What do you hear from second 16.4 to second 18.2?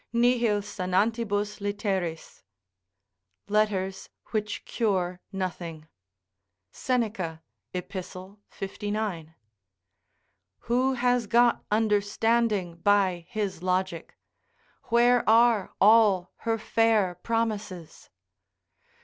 fair promises?